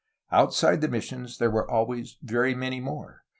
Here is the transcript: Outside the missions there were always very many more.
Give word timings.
Outside 0.31 0.81
the 0.81 0.87
missions 0.87 1.37
there 1.37 1.51
were 1.51 1.69
always 1.69 2.17
very 2.23 2.55
many 2.55 2.79
more. 2.79 3.23